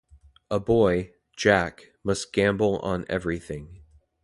[0.49, 3.83] A boy, Jack, must gamble on everything.